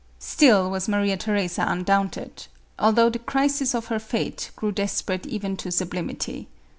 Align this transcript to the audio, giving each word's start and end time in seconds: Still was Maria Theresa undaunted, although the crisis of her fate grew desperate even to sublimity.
Still 0.17 0.71
was 0.71 0.87
Maria 0.87 1.15
Theresa 1.15 1.63
undaunted, 1.67 2.47
although 2.79 3.11
the 3.11 3.19
crisis 3.19 3.75
of 3.75 3.85
her 3.93 3.99
fate 3.99 4.49
grew 4.55 4.71
desperate 4.71 5.27
even 5.27 5.55
to 5.57 5.71
sublimity. 5.71 6.47